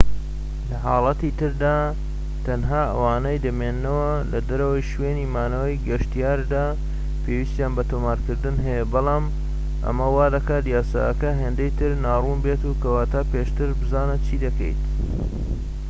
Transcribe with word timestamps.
لە 0.69 0.75
حاڵەتی 0.85 1.35
تردا 1.39 1.77
تەنها 2.45 2.83
ئەوانەی 2.93 3.43
دەمێننەوە 3.45 4.11
لەدەرەوەی 4.31 4.87
شوێنی 4.91 5.29
مانەوەی 5.35 5.81
گەشتیاردا 5.87 6.65
پێویستیان 7.23 7.71
بە 7.77 7.83
تۆمارکردن 7.91 8.55
هەیە 8.65 8.85
بەڵام 8.93 9.25
ئەمە 9.85 10.07
وادەکات 10.15 10.65
یاساکە 10.75 11.31
هێندەی 11.41 11.75
تر 11.79 11.91
ناڕوون 12.05 12.39
بێت 12.45 12.61
کەواتە 12.83 13.21
پێشتر 13.31 13.69
بزانە 13.79 14.15
چی 14.25 14.35
دەکەیت 14.45 14.81